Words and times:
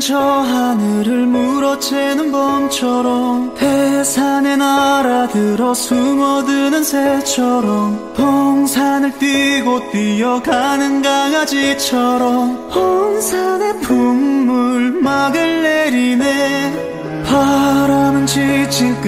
저 0.00 0.18
하늘을 0.18 1.26
물어채는 1.26 2.32
범처럼 2.32 3.54
태산에 3.54 4.56
날아들어 4.56 5.74
숨어드는 5.74 6.82
새처럼 6.82 8.14
동산을 8.16 9.18
뛰고 9.18 9.90
뛰어가는 9.90 11.02
강아지처럼 11.02 12.70
온 12.74 13.20
산에 13.20 13.78
풍물 13.80 15.02
막을 15.02 15.62
내리네 15.62 16.59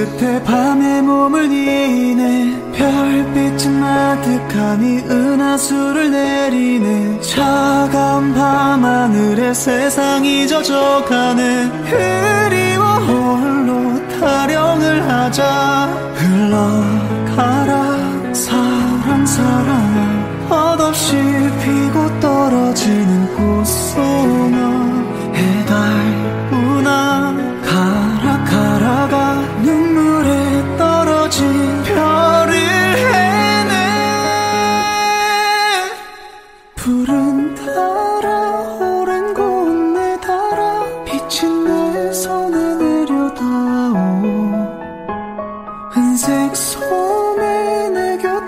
끝에 0.00 0.42
밤에 0.44 1.02
몸을 1.02 1.52
이네 1.52 2.72
별빛은 2.72 3.80
마득하니 3.80 5.00
은하수를 5.00 6.10
내리네. 6.10 7.20
차가운 7.20 8.32
밤하늘에 8.32 9.52
세상이 9.52 10.48
젖어가네. 10.48 11.84
그리워 11.84 12.84
홀로 13.00 14.08
타령을 14.18 15.06
하자. 15.06 15.88
흘러가라 16.14 17.84
사랑 18.32 19.26
사랑. 19.26 20.48
덧없이 20.48 21.29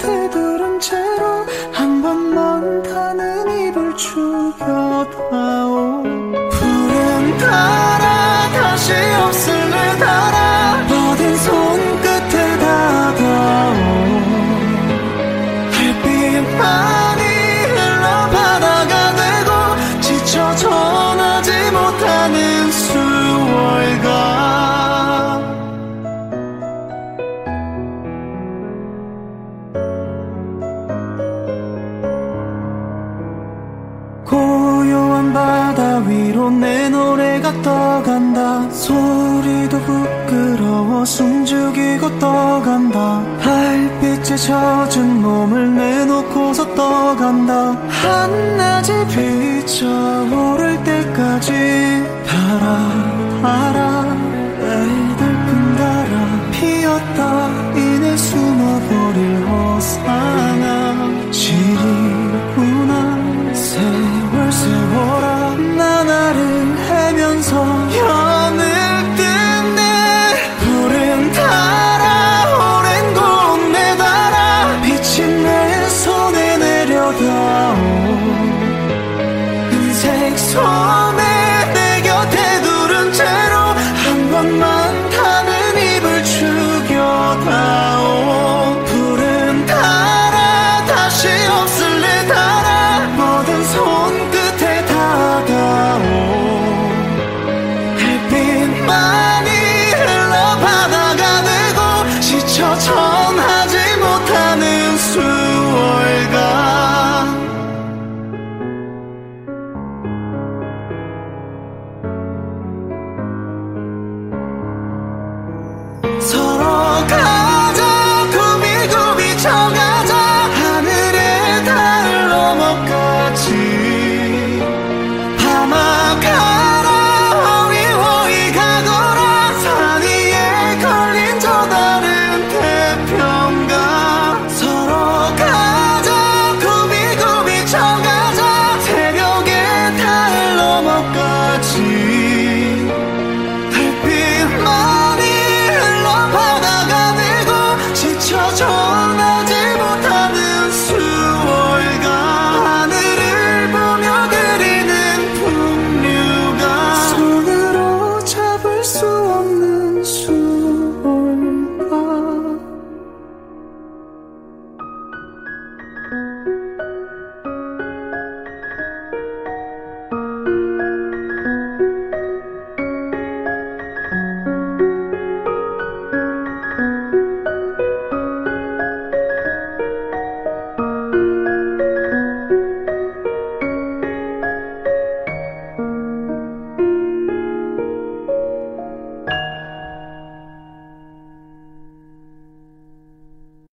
두른 0.02 0.80
채로 0.80 1.46
한 1.72 2.02
번만 2.02 2.82
타는 2.82 3.68
입을 3.68 3.96
죽여다 3.96 5.61
고요한 34.32 35.30
바다 35.34 35.98
위로 35.98 36.48
내 36.48 36.88
노래가 36.88 37.52
떠간다. 37.60 38.70
소리도 38.70 39.78
부끄러워 39.80 41.04
숨죽이고 41.04 42.18
떠간다. 42.18 43.22
달빛에 43.42 44.36
젖은 44.36 45.20
몸을 45.20 45.74
내놓고서 45.74 46.74
떠간다. 46.74 47.76
한낮이 47.88 48.92
비쳐오를 49.08 50.82
때까지 50.82 51.52
달아 52.26 52.91